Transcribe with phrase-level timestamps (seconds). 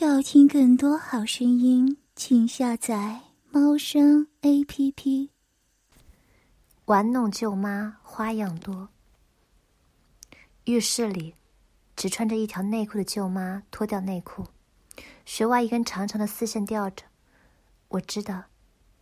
[0.00, 5.32] 要听更多好声音，请下载猫声 A P P。
[6.84, 8.90] 玩弄舅妈花样多。
[10.66, 11.34] 浴室里，
[11.96, 14.46] 只穿着一条内裤的舅妈脱掉内裤，
[15.24, 17.04] 穴外一根长长的丝线吊着。
[17.88, 18.44] 我知道，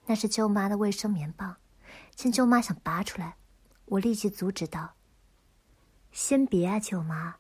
[0.07, 1.57] 那是舅妈的卫生棉棒。
[2.15, 3.37] 见舅妈想拔出来，
[3.85, 4.95] 我立即阻止道
[6.11, 7.37] ：“先别啊，舅妈，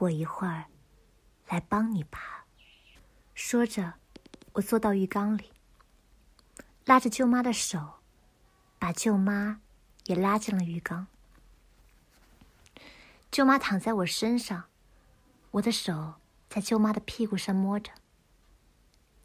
[0.00, 0.66] 我一会儿
[1.48, 2.20] 来帮你拔。”
[3.42, 3.94] 说着，
[4.52, 5.50] 我坐到浴缸里，
[6.84, 7.94] 拉着舅妈的手，
[8.78, 9.62] 把舅妈
[10.04, 11.06] 也拉进了浴缸。
[13.30, 14.64] 舅妈躺在我身上，
[15.52, 16.16] 我的手
[16.50, 17.90] 在舅妈的屁股上摸着。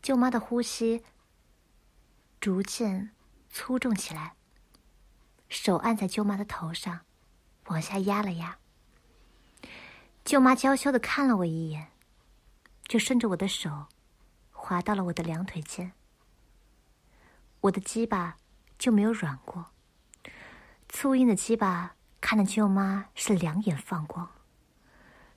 [0.01, 1.03] 舅妈的呼吸
[2.39, 3.11] 逐渐
[3.51, 4.35] 粗重起来，
[5.49, 7.01] 手按在舅妈的头上，
[7.65, 8.57] 往下压了压。
[10.23, 11.91] 舅妈娇羞的看了我一眼，
[12.87, 13.87] 就顺着我的手。
[14.67, 15.91] 滑到了我的两腿间，
[17.61, 18.37] 我的鸡巴
[18.79, 19.67] 就没有软过。
[20.89, 24.31] 粗硬的鸡巴看得舅妈是两眼放光，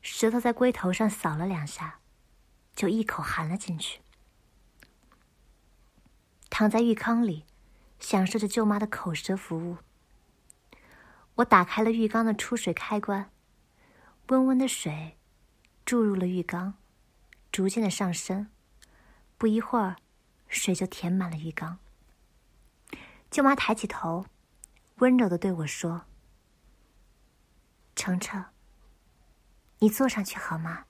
[0.01, 1.99] 舌头在龟头上扫了两下，
[2.75, 4.01] 就一口含了进去。
[6.49, 7.45] 躺在浴缸里，
[8.01, 9.77] 享受着舅妈的口舌服务。
[11.35, 13.31] 我打开了浴缸的出水开关，
[14.29, 15.19] 温温的水
[15.85, 16.73] 注入了浴缸，
[17.53, 18.49] 逐渐的上升。
[19.39, 19.95] 不一会儿，
[20.49, 21.79] 水就填满了浴缸。
[23.31, 24.27] 舅妈抬起头，
[24.97, 26.07] 温柔的对我说
[27.95, 28.47] ：“程程，
[29.79, 30.87] 你坐上去好吗？”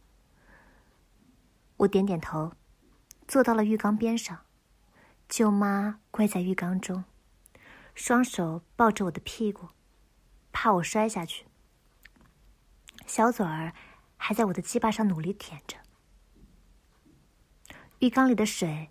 [1.76, 2.54] 我点点头，
[3.26, 4.46] 坐到了浴缸边上。
[5.28, 7.04] 舅妈跪在浴缸中，
[7.94, 9.68] 双手抱着我的屁股，
[10.52, 11.44] 怕我摔下去，
[13.06, 13.74] 小嘴儿
[14.16, 15.76] 还在我的鸡巴上努力舔着。
[18.00, 18.90] 浴缸里的水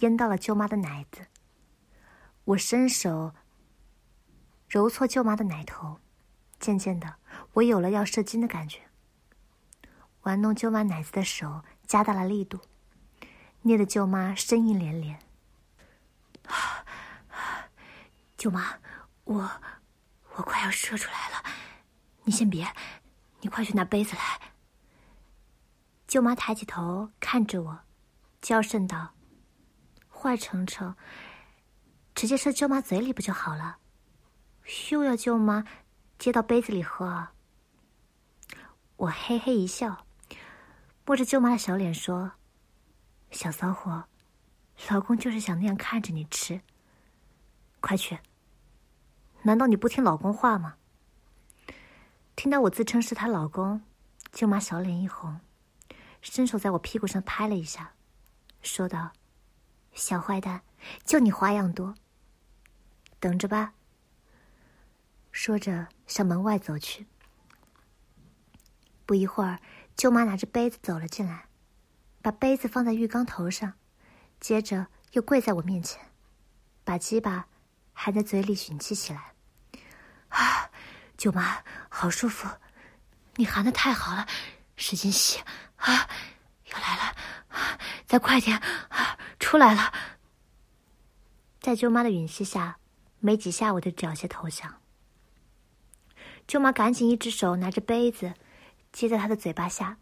[0.00, 1.26] 淹到了舅妈的奶子。
[2.44, 3.34] 我伸手
[4.68, 6.00] 揉搓舅妈的奶头，
[6.58, 7.16] 渐渐的，
[7.54, 8.80] 我有了要射精的感觉。
[10.22, 12.60] 玩弄舅妈奶子的手加大了力度，
[13.62, 15.18] 捏得舅妈呻吟连连。
[18.38, 18.78] 舅妈，
[19.24, 19.50] 我
[20.36, 21.44] 我快要射出来了，
[22.24, 22.66] 你先别，
[23.40, 24.40] 你快去拿杯子来。
[26.06, 27.85] 舅妈抬起头看着我。
[28.40, 29.14] 娇声道
[30.08, 30.94] ：“坏程程，
[32.14, 33.78] 直接射舅妈嘴里不就好了？
[34.90, 35.64] 又要舅妈
[36.18, 37.28] 接到杯子里喝。”
[38.96, 40.06] 我嘿嘿一笑，
[41.04, 42.32] 摸着舅妈的小脸说
[43.30, 44.04] ：“小骚货，
[44.90, 46.60] 老公就是想那样看着你吃。
[47.80, 48.18] 快去！
[49.42, 50.76] 难道你不听老公话吗？”
[52.36, 53.82] 听到我自称是她老公，
[54.30, 55.40] 舅妈小脸一红，
[56.22, 57.95] 伸手在我屁股上拍了一下。
[58.66, 59.12] 说道
[59.94, 60.62] ：“小坏蛋，
[61.04, 61.94] 就你花样多。
[63.20, 63.74] 等着吧。”
[65.30, 67.06] 说着向门外走去。
[69.04, 69.60] 不一会儿，
[69.96, 71.46] 舅妈拿着杯子走了进来，
[72.20, 73.74] 把杯子放在浴缸头上，
[74.40, 76.10] 接着又跪在我面前，
[76.82, 77.46] 把鸡巴
[77.92, 79.32] 含在嘴里吮吸起来。
[80.28, 80.70] 啊，
[81.16, 82.48] 舅妈，好舒服！
[83.36, 84.26] 你含的太好了，
[84.76, 85.40] 使劲吸
[85.76, 86.08] 啊！
[86.78, 87.16] 来了。
[88.06, 88.60] 再快点！
[89.38, 89.92] 出来了。
[91.60, 92.78] 在舅妈的吮吸下，
[93.18, 94.80] 没几下我就缴械投降。
[96.46, 98.34] 舅妈赶紧一只手拿着杯子，
[98.92, 99.98] 接在他的嘴巴下，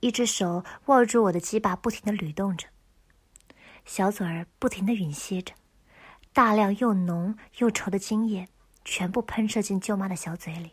[0.00, 2.66] 一只手握住我的鸡巴，不停的捋动着，
[3.86, 5.54] 小嘴儿不停的吮吸着，
[6.34, 8.46] 大量又浓又稠的精液
[8.84, 10.72] 全部喷射进舅妈的小嘴里，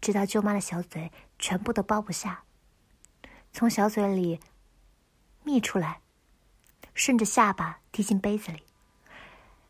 [0.00, 2.42] 直到舅妈的小嘴全部都包不下，
[3.58, 4.38] 从小嘴里。
[5.44, 6.00] 溢出来，
[6.94, 8.62] 顺着下巴滴进杯子里。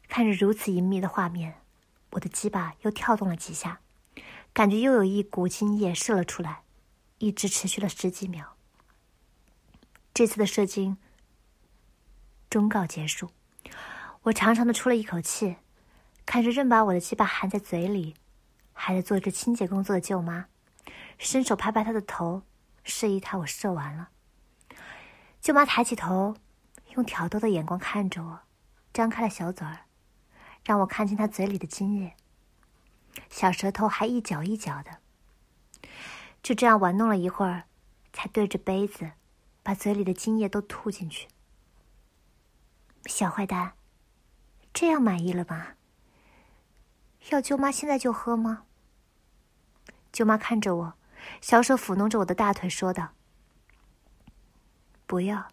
[0.09, 1.63] 看着如此隐秘的画面，
[2.11, 3.81] 我的鸡巴又跳动了几下，
[4.53, 6.65] 感觉又有一股精液射了出来，
[7.17, 8.57] 一直持续了十几秒。
[10.13, 10.99] 这次的射精
[12.51, 13.31] 终告结束，
[14.25, 15.57] 我长长的出了一口气，
[16.27, 18.15] 看着仍把我的鸡巴含在嘴里，
[18.75, 20.49] 还在做着清洁工作的舅妈，
[21.17, 22.43] 伸手拍拍她的头，
[22.89, 24.09] 示意她我射完了。
[25.41, 26.37] 舅妈抬起头，
[26.95, 28.41] 用挑逗的眼光看着我，
[28.93, 29.87] 张开了小嘴儿，
[30.65, 32.17] 让我看清她嘴里的精液。
[33.31, 34.99] 小舌头还一搅一搅的。
[36.43, 37.65] 就这样玩弄了一会儿，
[38.13, 39.13] 才对着杯子，
[39.63, 41.29] 把嘴里的精液都吐进去。
[43.07, 43.75] 小坏蛋，
[44.73, 45.75] 这样满意了吗？
[47.31, 48.65] 要舅妈现在就喝吗？
[50.13, 50.98] 舅妈看着我，
[51.41, 53.11] 小手抚弄着我的大腿，说道。
[55.07, 55.49] 不要，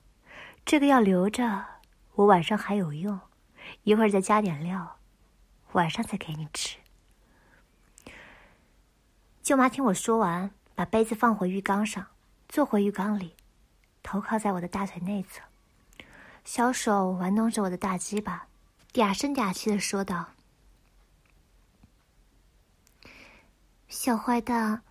[0.65, 1.65] 这个要留着，
[2.13, 3.19] 我晚上还有用，
[3.83, 4.97] 一会儿再加点料，
[5.71, 6.77] 晚上再给你吃。”
[9.41, 12.07] 舅妈听我说完，把杯子放回浴缸上，
[12.49, 13.35] 坐回浴缸里，
[14.01, 15.41] 头靠在我的大腿内侧，
[16.43, 18.47] 小手玩弄着我的大鸡巴，
[18.91, 20.31] 嗲声嗲气的说道。
[23.87, 24.81] 小坏蛋，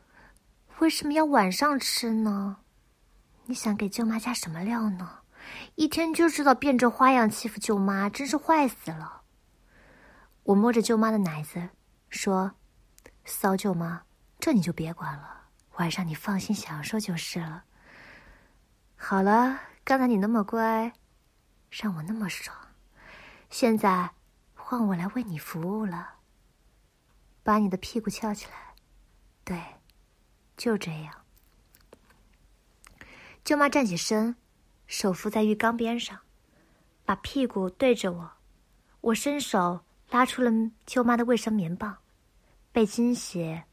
[0.80, 2.58] 为什么要晚上吃呢？
[3.46, 5.20] 你想给舅妈加什么料呢？
[5.74, 9.22] 一天就知道变着花样欺负舅妈，真是坏死了。
[10.42, 11.68] 我摸着舅妈的奶子，
[12.08, 12.52] 说
[13.24, 14.02] ：“骚舅妈，
[14.40, 15.42] 这你就别管了，
[15.76, 17.64] 晚上你放心享受就是了。”
[18.96, 20.92] 好了，刚才你那么乖，
[21.70, 22.56] 让我那么爽，
[23.50, 24.10] 现在
[24.54, 26.14] 换我来为你服务了。
[27.42, 28.74] 把你的屁股翘起来。
[29.44, 29.62] 对，
[30.56, 31.14] 就这样。
[33.44, 34.36] 舅妈站起身，
[34.86, 36.18] 手扶在浴缸边上，
[37.04, 38.30] 把屁股对着我。
[39.00, 40.50] 我伸手拉出了
[40.86, 41.98] 舅妈的卫生棉棒，
[42.72, 43.64] 被精血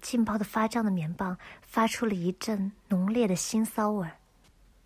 [0.00, 4.16] 浸泡的发胀的棉棒发出了一阵浓烈的腥骚味儿，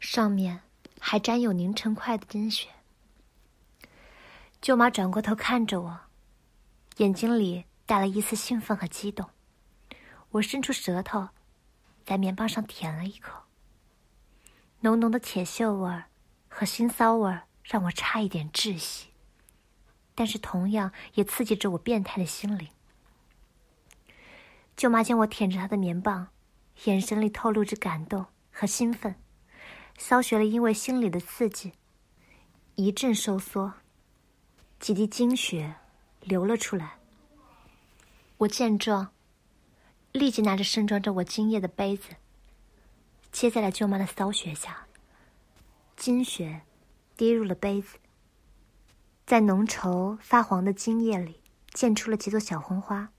[0.00, 0.60] 上面
[0.98, 2.69] 还沾有凝成块的精血。
[4.60, 6.00] 舅妈转过头看着我，
[6.96, 9.28] 眼睛里带了一丝兴奋和激动。
[10.31, 11.28] 我伸出舌头，
[12.04, 13.43] 在棉棒上舔了一口。
[14.81, 16.06] 浓浓的铁锈味儿
[16.49, 19.08] 和腥骚味儿让我差一点窒息，
[20.14, 22.69] 但是同样也刺激着我变态的心灵。
[24.76, 26.28] 舅妈见我舔着她的棉棒，
[26.84, 29.14] 眼神里透露着感动和兴奋，
[29.96, 31.72] 骚穴了因为心里的刺激
[32.75, 33.75] 一阵收缩，
[34.81, 35.76] 几滴精血
[36.20, 36.94] 流了出来。
[38.38, 39.12] 我见状。
[40.12, 42.10] 立即拿着盛装着我精液的杯子，
[43.32, 44.86] 接在了舅妈的骚穴下。
[45.96, 46.60] 精血
[47.16, 47.96] 滴入了杯子，
[49.24, 51.40] 在浓稠发黄的精液里
[51.72, 53.10] 溅出了几朵小红花。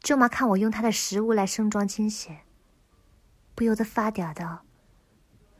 [0.00, 2.40] 舅妈看我用她的食物来盛装精血，
[3.54, 4.62] 不由得发嗲道：“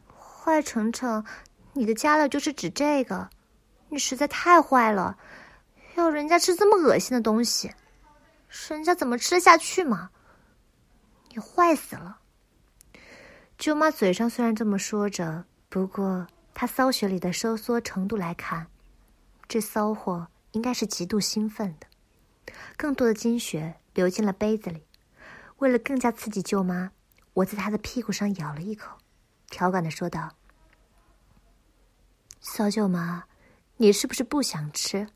[0.09, 1.27] 坏程程，
[1.75, 3.29] 你的家乐就是指这个？
[3.91, 5.19] 你实在太坏了，
[5.97, 7.73] 要人家吃这么恶心的东西。”
[8.49, 10.11] 人家怎么吃得下去嘛？
[11.31, 12.21] 你坏死了！
[13.59, 18.67] 舅妈嘴上虽然这么说着，不过她骚穴里的收缩程度来看，
[19.49, 21.87] 这骚货应该是极度兴奋的。
[22.77, 24.83] 更多的精血流进了杯子里。
[25.59, 26.93] 为了更加刺激舅妈，
[27.33, 28.99] 我在她的屁股上咬了一口，
[29.49, 30.31] 调侃的说道
[32.41, 33.25] ：“骚舅妈，
[33.79, 35.09] 你是不是不想吃？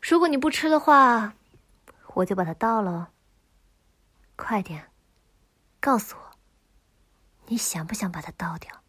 [0.00, 1.34] 如果你不吃的话……”
[2.14, 3.10] 我就把它倒了。
[4.36, 4.90] 快点，
[5.80, 6.30] 告诉我，
[7.46, 8.82] 你想不想把它倒掉？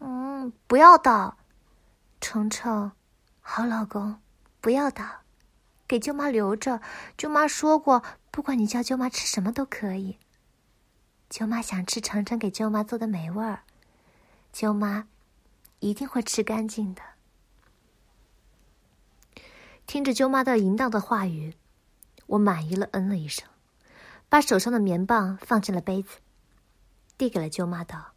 [0.00, 1.36] 嗯，不要倒，
[2.20, 2.92] 程程，
[3.40, 4.20] 好老公，
[4.60, 5.04] 不要倒，
[5.86, 6.80] 给舅妈留着。
[7.16, 10.18] 舅妈说过，不管你叫舅妈吃什么都可以。
[11.28, 13.62] 舅妈想吃程程给舅妈做的美味儿，
[14.52, 15.06] 舅妈
[15.80, 17.02] 一定会吃干净的。
[19.92, 21.54] 听着舅妈的淫荡的话语，
[22.24, 23.46] 我满意了，嗯了一声，
[24.30, 26.16] 把手上的棉棒放进了杯子，
[27.18, 28.12] 递给了舅妈，道：“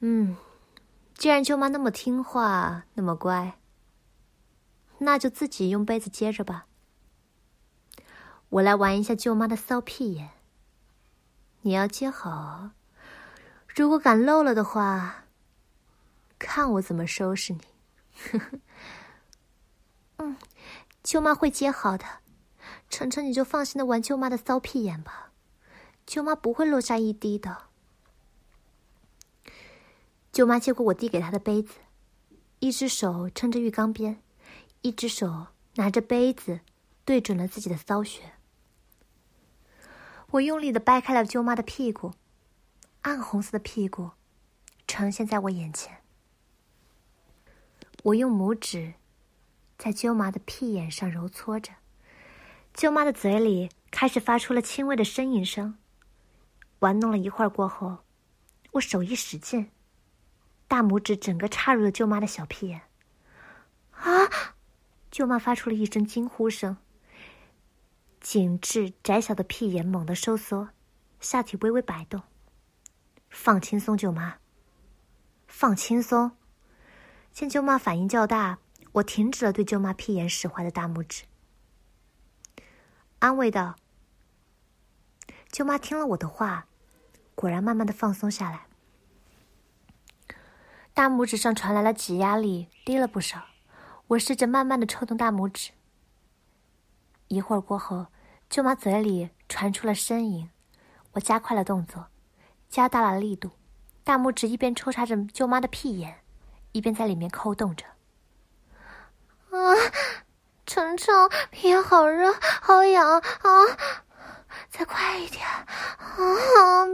[0.00, 0.36] 嗯，
[1.14, 3.58] 既然舅妈那么听话，那么乖，
[4.98, 6.66] 那就自己用杯子接着吧。
[8.50, 10.28] 我来玩一下舅妈的骚屁眼，
[11.62, 12.72] 你要接好，
[13.66, 15.24] 如果敢漏了的话，
[16.38, 17.60] 看我怎么收拾你。”
[18.30, 18.58] 呵呵
[20.22, 20.36] 嗯，
[21.02, 22.04] 舅妈会接好的，
[22.88, 25.32] 晨晨你就放心的玩舅妈的骚屁眼吧，
[26.06, 27.64] 舅妈不会落下一滴的。
[30.30, 31.74] 舅妈接过我递给她的杯子，
[32.60, 34.22] 一只手撑着浴缸边，
[34.82, 36.60] 一只手拿着杯子，
[37.04, 38.34] 对准了自己的骚穴。
[40.30, 42.12] 我用力的掰开了舅妈的屁股，
[43.00, 44.12] 暗红色的屁股
[44.86, 45.98] 呈现在我眼前。
[48.04, 48.94] 我用拇指。
[49.82, 51.72] 在舅妈的屁眼上揉搓着，
[52.72, 55.76] 舅妈的嘴里开始发出了轻微的呻吟声。
[56.78, 57.98] 玩弄了一会儿过后，
[58.70, 59.72] 我手一使劲，
[60.68, 62.82] 大拇指整个插入了舅妈的小屁眼。
[63.90, 64.54] 啊！
[65.10, 66.76] 舅妈发出了一声惊呼声，
[68.20, 70.68] 紧致窄小的屁眼猛地收缩，
[71.18, 72.22] 下体微微摆动。
[73.28, 74.36] 放轻松，舅妈。
[75.48, 76.30] 放轻松。
[77.32, 78.60] 见舅妈反应较大。
[78.92, 81.24] 我停止了对舅妈屁眼使坏的大拇指，
[83.20, 83.76] 安慰道
[85.50, 86.66] ：“舅妈听了我的话，
[87.34, 88.66] 果然慢慢的放松下来。
[90.92, 93.44] 大拇指上传来了挤压力，低了不少。
[94.08, 95.70] 我试着慢慢的抽动大拇指。
[97.28, 98.08] 一会儿过后，
[98.50, 100.50] 舅妈嘴里传出了呻吟，
[101.12, 102.08] 我加快了动作，
[102.68, 103.52] 加大了力度，
[104.04, 106.20] 大拇指一边抽插着舅妈的屁眼，
[106.72, 107.86] 一边在里面抠动着。
[109.52, 109.76] 啊，
[110.64, 113.20] 程程，屁眼好热，好痒啊！
[114.70, 115.66] 再快一点啊！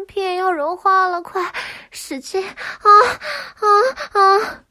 [0.09, 1.55] 屁眼要融化了，快
[1.93, 2.89] 使劲啊
[3.55, 3.65] 啊
[4.13, 4.65] 啊！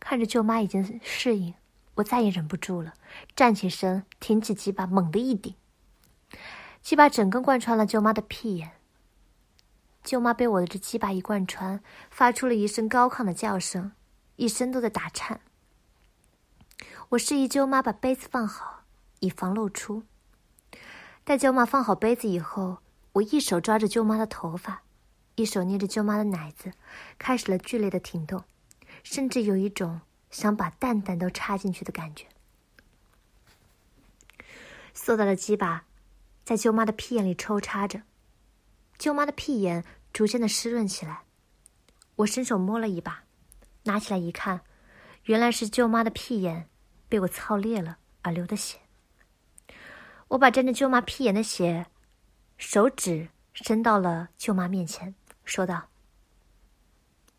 [0.00, 1.54] 看着舅妈已经适应，
[1.94, 2.94] 我再也忍不住了，
[3.36, 5.54] 站起身，挺起鸡巴，猛地一顶，
[6.82, 8.72] 鸡巴整根贯穿了舅妈的屁眼。
[10.02, 13.92] 舅妈被我的这鸡巴一贯穿，发出了一声高亢的叫声，
[14.34, 15.40] 一身都在打颤。
[17.10, 18.82] 我示意舅妈把杯子放好，
[19.20, 20.02] 以防漏出。
[21.22, 22.78] 待舅妈放好杯子以后，
[23.12, 24.82] 我一手抓着舅妈的头发，
[25.36, 26.72] 一手捏着舅妈的奶子，
[27.16, 28.42] 开始了剧烈的挺动，
[29.04, 32.26] 甚至有一种想把蛋蛋都插进去的感觉。
[34.92, 35.84] 硕大的鸡巴
[36.44, 38.02] 在舅妈的屁眼里抽插着，
[38.98, 41.22] 舅妈的屁眼逐渐的湿润起来。
[42.16, 43.22] 我伸手摸了一把，
[43.84, 44.62] 拿起来一看，
[45.24, 46.68] 原来是舅妈的屁眼
[47.08, 48.78] 被我操裂了而流的血。
[50.28, 51.86] 我把沾着舅妈屁眼的血，
[52.58, 55.88] 手指伸到了舅妈面前，说道：“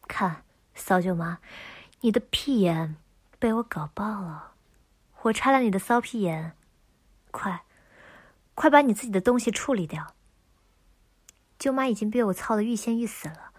[0.07, 0.43] 看，
[0.73, 1.39] 骚舅妈，
[2.01, 2.95] 你的屁眼
[3.39, 4.53] 被我搞爆了，
[5.23, 6.55] 我插了你的骚屁眼，
[7.31, 7.63] 快，
[8.55, 10.15] 快把你自己的东西处理掉。”
[11.59, 13.51] 舅妈已经被我操的欲仙欲死了，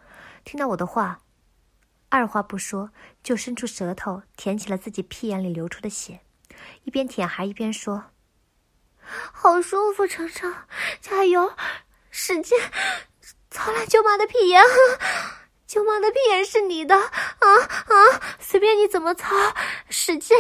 [0.45, 1.21] 听到我的话，
[2.11, 2.91] 二话不说
[3.23, 6.21] 就伸出舌头舔起了自己屁眼里流出的血，
[6.85, 8.05] 一边舔还一边说。
[9.01, 10.55] 好舒服，程程，
[11.01, 11.53] 加油，
[12.11, 12.59] 使劲，
[13.51, 14.63] 操烂舅妈的屁眼！
[15.67, 17.07] 舅妈的屁眼是你的，啊
[17.41, 19.35] 啊，随便你怎么操，
[19.91, 20.37] 使劲！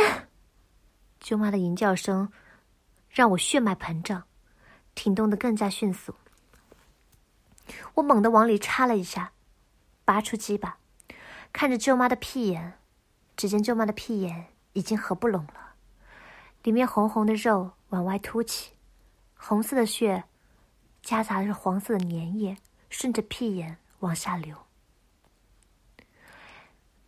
[1.21, 2.33] 舅妈的淫叫声
[3.11, 4.23] 让我血脉膨胀，
[4.95, 6.15] 挺动的更加迅速。
[7.95, 9.33] 我猛地往里插了一下，
[10.05, 10.79] 拔出鸡巴，
[11.53, 12.79] 看着舅妈的屁眼，
[13.37, 15.75] 只见舅妈的屁眼已经合不拢了，
[16.63, 17.73] 里面红红的肉。
[17.89, 18.75] 往外凸起，
[19.35, 20.25] 红色的血
[21.01, 22.59] 夹杂着黄色的粘液，
[22.91, 24.55] 顺着屁眼往下流。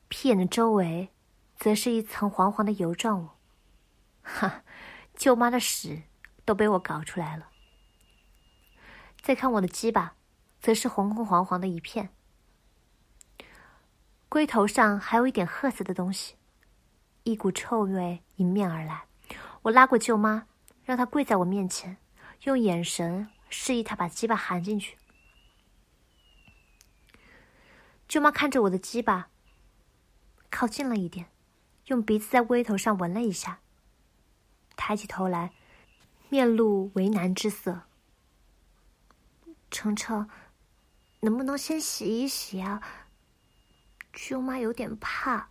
[0.09, 1.11] 屁眼的周围，
[1.59, 3.29] 则是一层黄黄的油状物。
[4.23, 4.63] 哈，
[5.15, 6.05] 舅妈的屎
[6.47, 7.49] 都被我搞出来了。
[9.21, 10.15] 再看我的鸡巴，
[10.63, 12.09] 则是红红黄黄的一片。
[14.31, 16.37] 龟头上还有一点褐色的东西，
[17.25, 19.05] 一股臭味迎面而来。
[19.63, 20.47] 我拉过舅妈。
[20.83, 21.99] 让她跪在我面前，
[22.43, 24.99] 用眼神示意她把鸡巴含进去。
[28.09, 29.29] 舅妈看着我的鸡巴，
[30.51, 31.27] 靠近了一点，
[31.87, 33.61] 用鼻子在龟头上闻了一下，
[34.75, 35.53] 抬起头来，
[36.29, 37.83] 面露为难之色。
[39.71, 40.29] 程程，
[41.21, 42.83] 能不能先洗一洗啊？
[44.13, 45.49] 舅妈有点怕。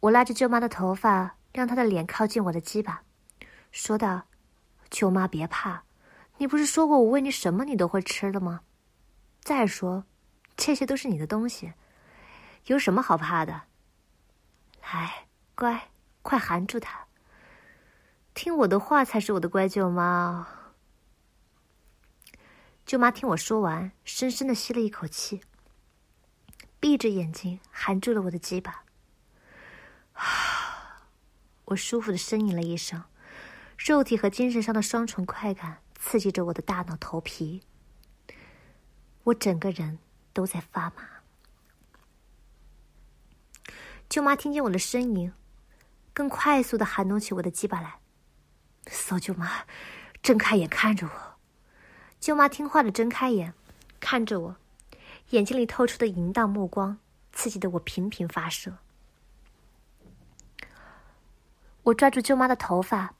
[0.00, 3.02] 我拉着舅妈的头发，让她的脸靠近我的鸡巴。
[3.70, 4.26] 说道
[4.90, 5.84] ：“舅妈别怕，
[6.38, 8.62] 你不是说过我喂你什么你都会吃的吗？
[9.42, 10.04] 再说，
[10.56, 11.72] 这些都是你的东西，
[12.66, 13.62] 有什么好怕的？
[14.82, 15.88] 来，乖，
[16.22, 17.06] 快含住它。
[18.34, 20.48] 听我的话才是我的乖舅妈。”
[22.86, 25.42] 舅妈听我说完，深深的吸了一口气，
[26.80, 28.84] 闭着眼睛含住了我的鸡巴。
[31.66, 33.04] 我舒服的呻吟了一声。
[33.78, 37.62] 肉体和精神上的双重快感刺激着我的大脑头皮，
[39.24, 39.98] 我整个人
[40.34, 41.08] 都在发麻。
[44.06, 45.32] 舅妈听见我的呻吟，
[46.12, 48.00] 更快速的喊动起我的鸡巴来。
[48.88, 49.64] 骚舅妈，
[50.22, 51.38] 睁开眼看着我。
[52.20, 53.54] 舅妈听话的睁开眼，
[53.98, 54.56] 看着我，
[55.30, 56.98] 眼睛里透出的淫荡目光，
[57.32, 58.78] 刺激的我频频发射。
[61.84, 63.14] 我抓住舅妈的头发。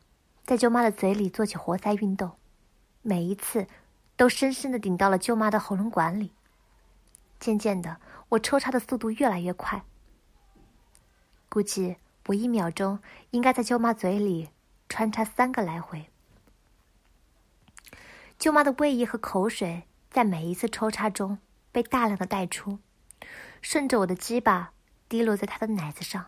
[0.45, 2.33] 在舅妈的嘴里做起活塞运动，
[3.03, 3.69] 每一次
[4.17, 6.33] 都深深的顶到了舅妈的喉咙管里。
[7.39, 8.01] 渐渐的，
[8.31, 9.85] 我抽插的速度越来越快，
[11.49, 12.99] 估计我一秒钟
[13.31, 14.49] 应该在舅妈嘴里
[14.89, 16.11] 穿插三个来回。
[18.37, 21.39] 舅妈的胃液和口水在每一次抽插中
[21.73, 22.79] 被大量的带出，
[23.63, 24.73] 顺着我的鸡巴
[25.09, 26.27] 滴落在他的奶子上。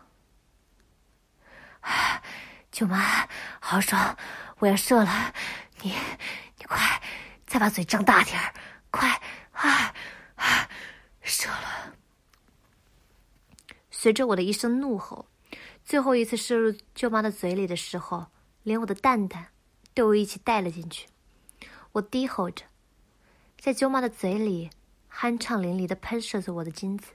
[2.71, 3.27] 舅妈，
[3.59, 4.17] 好爽！
[4.59, 5.33] 我要射了，
[5.81, 5.93] 你，
[6.57, 7.01] 你快，
[7.45, 8.53] 再把嘴张大点儿，
[8.89, 9.21] 快
[9.51, 9.93] 啊
[10.35, 10.69] 啊！
[11.21, 11.93] 射了！
[13.91, 15.27] 随着我的一声怒吼，
[15.85, 18.27] 最后一次射入舅妈的嘴里的时候，
[18.63, 19.49] 连我的蛋蛋
[19.93, 21.07] 都一起带了进去。
[21.91, 22.65] 我低吼着，
[23.59, 24.71] 在舅妈的嘴里
[25.13, 27.13] 酣畅淋漓的喷射着我的精子。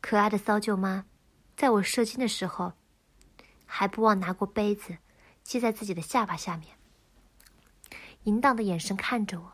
[0.00, 1.04] 可爱的骚舅妈，
[1.56, 2.72] 在我射精的时候，
[3.66, 4.98] 还不忘拿过杯子，
[5.44, 6.76] 系在自己的下巴下面，
[8.24, 9.52] 淫荡的眼神看着我，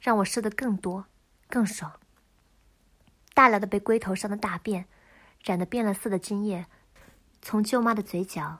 [0.00, 1.06] 让我射得更多、
[1.48, 2.00] 更爽。
[3.32, 4.86] 大量的被龟头上的大便
[5.44, 6.66] 染得变了色的精液，
[7.40, 8.58] 从舅妈的嘴角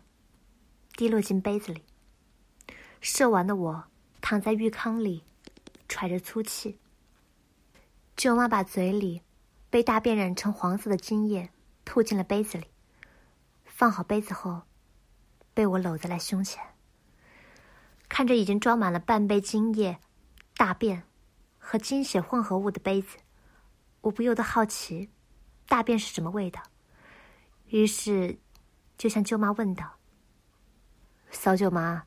[0.94, 1.84] 滴落进杯子里。
[3.00, 3.84] 射完的我。
[4.22, 5.24] 躺在浴缸里，
[5.88, 6.78] 喘着粗气。
[8.20, 9.22] 舅妈把嘴里
[9.70, 11.48] 被大便染成黄色的精液
[11.86, 12.66] 吐进了杯子里，
[13.64, 14.64] 放好杯子后，
[15.54, 16.62] 被我搂在了胸前。
[18.10, 20.00] 看着已经装满了半杯精液、
[20.54, 21.04] 大便
[21.56, 23.16] 和精血混合物的杯子，
[24.02, 25.08] 我不由得好奇，
[25.66, 26.60] 大便是什么味道。
[27.68, 28.38] 于是，
[28.98, 29.94] 就向舅妈问道
[31.32, 32.04] ：“骚舅妈。”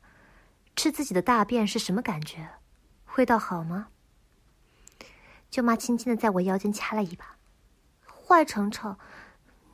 [0.76, 2.50] 吃自己的大便是什么感觉？
[3.16, 3.88] 味道好吗？
[5.54, 7.36] 舅妈轻轻的在我腰间掐了一把。
[8.08, 8.98] 坏程程，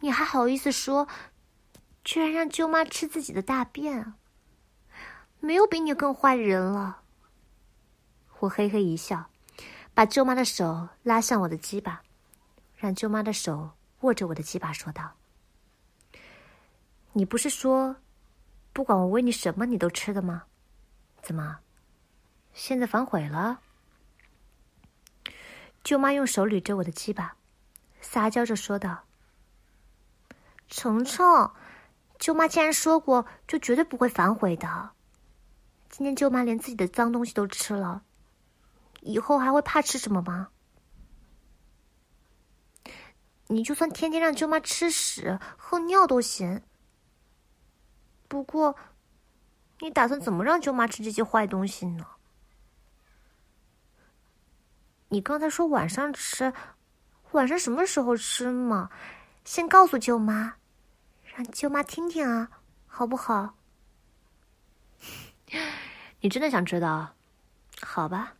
[0.00, 1.08] 你还好意思说？
[2.04, 4.12] 居然让舅妈吃自己的大便？
[5.38, 7.00] 没有比你更坏的人了。
[8.40, 9.30] 我嘿嘿一笑，
[9.94, 12.02] 把舅妈的手拉向我的鸡巴，
[12.76, 13.70] 让舅妈的手
[14.00, 15.12] 握着我的鸡巴，说道
[17.14, 17.96] ：“你不是说，
[18.74, 20.42] 不管我喂你什么，你都吃的吗？”
[21.22, 21.60] 怎么，
[22.52, 23.62] 现在反悔了？
[25.82, 27.36] 舅妈用手捋着我的鸡巴，
[28.00, 29.04] 撒娇着说道
[30.68, 31.52] ：“程程，
[32.18, 34.90] 舅妈既然说过，就绝对不会反悔的。
[35.88, 38.02] 今天舅妈连自己的脏东西都吃了，
[39.00, 40.48] 以后还会怕吃什么吗？
[43.48, 46.62] 你就算天天让舅妈吃屎喝尿都行。
[48.28, 48.76] 不过……”
[49.82, 52.06] 你打算怎么让舅妈吃这些坏东西呢？
[55.10, 56.52] 你刚才说晚上吃，
[57.32, 58.90] 晚上什么时候吃嘛？
[59.44, 60.54] 先告诉舅妈，
[61.34, 62.48] 让舅妈听听啊，
[62.86, 63.54] 好不好？
[66.20, 67.14] 你真的想知道？
[67.82, 68.34] 好吧，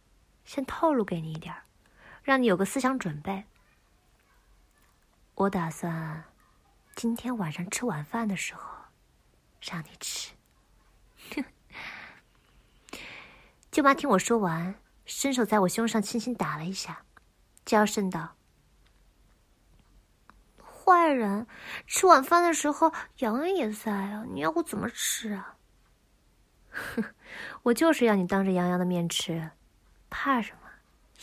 [0.44, 1.54] 先透露给你一点
[2.22, 3.44] 让你有个思想准备。
[5.34, 6.22] 我打算
[6.94, 8.62] 今天晚上吃晚饭的时候
[9.60, 10.32] 让你吃。
[13.72, 14.74] 舅妈听我说完，
[15.12, 17.04] 伸手在我胸上轻轻打了一下，
[17.64, 18.36] 娇声道
[20.62, 21.48] ：“坏人，
[21.84, 25.56] 吃晚饭的时候，洋洋也在啊，你要我怎么吃啊
[26.70, 27.04] ？”“哼，
[27.64, 29.50] 我就是要你当着洋洋的面吃，
[30.08, 30.70] 怕什么？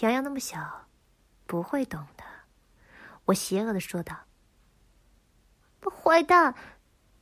[0.02, 0.88] 洋洋那么小，
[1.46, 2.26] 不会懂的。”
[3.24, 4.26] 我邪恶的说道。
[5.90, 6.54] “坏蛋，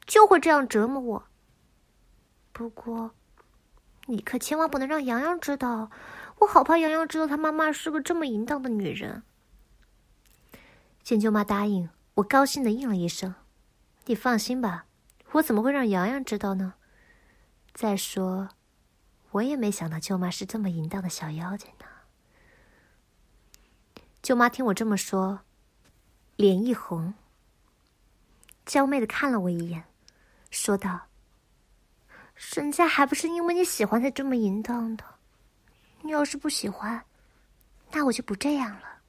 [0.08, 1.28] 就会这样折磨我。”
[2.52, 3.14] 不过，
[4.08, 5.90] 你可千万不能让洋洋知道，
[6.40, 9.24] 我好怕洋洋知道他妈妈是个这么淫荡的女人。
[11.02, 13.34] 见舅妈答应，我高兴的应了一声
[14.06, 14.86] ：“你放心吧，
[15.32, 16.76] 我怎么会让洋洋知道呢？
[17.74, 18.50] 再说，
[19.32, 21.86] 我也没想到舅妈是这么淫荡的小妖精呢。”
[24.22, 25.42] 舅妈听我这么说，
[26.36, 27.14] 脸一红，
[28.66, 29.86] 娇媚的看了我一眼，
[30.52, 31.08] 说道。
[32.36, 35.04] 人家还不是因为你喜欢才这么淫荡的，
[36.02, 37.06] 你要是不喜欢，
[37.92, 39.00] 那我就不这样了。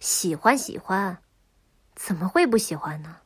[0.00, 1.18] 喜欢喜欢，
[1.94, 3.18] 怎么会不喜欢呢？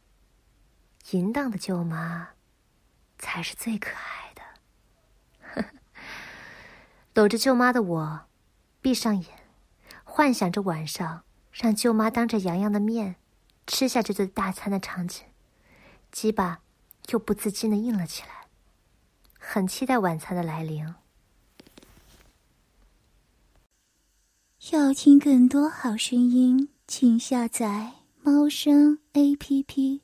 [1.11, 2.31] 淫荡的舅妈，
[3.18, 5.64] 才是最可爱的。
[7.14, 8.27] 搂着舅妈的我，
[8.81, 9.27] 闭上眼，
[10.05, 13.16] 幻想着晚上让舅妈当着洋洋的面
[13.66, 15.24] 吃下这顿大餐的场景，
[16.11, 16.61] 鸡巴
[17.09, 18.38] 又不自禁的硬了起来。
[19.50, 20.94] 很期待晚餐的来临。
[24.72, 30.02] 要听更多好声音，请下载猫声 A P P。